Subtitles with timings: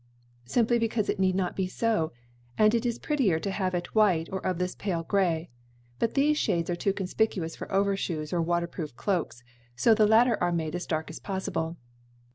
[0.47, 2.11] "Simply because it need not be so,
[2.57, 5.51] and it is prettier to have it white or of this pale gray.
[5.99, 9.43] But these shades are too conspicuous for overshoes or waterproof cloaks,
[9.75, 11.77] so the latter are made as dark as possible.